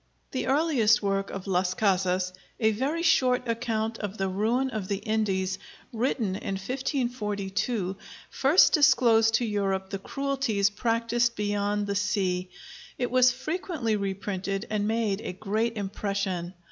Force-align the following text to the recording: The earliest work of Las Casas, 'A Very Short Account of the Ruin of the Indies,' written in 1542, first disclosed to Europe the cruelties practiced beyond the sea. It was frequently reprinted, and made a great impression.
The 0.31 0.47
earliest 0.47 1.03
work 1.03 1.29
of 1.29 1.45
Las 1.45 1.75
Casas, 1.75 2.33
'A 2.59 2.71
Very 2.71 3.03
Short 3.03 3.47
Account 3.47 3.99
of 3.99 4.17
the 4.17 4.27
Ruin 4.29 4.71
of 4.71 4.87
the 4.87 4.97
Indies,' 4.97 5.59
written 5.93 6.35
in 6.35 6.55
1542, 6.55 7.95
first 8.31 8.73
disclosed 8.73 9.35
to 9.35 9.45
Europe 9.45 9.91
the 9.91 9.99
cruelties 9.99 10.71
practiced 10.71 11.35
beyond 11.35 11.85
the 11.85 11.93
sea. 11.93 12.49
It 12.97 13.11
was 13.11 13.31
frequently 13.31 13.95
reprinted, 13.95 14.65
and 14.71 14.87
made 14.87 15.21
a 15.21 15.33
great 15.33 15.77
impression. 15.77 16.55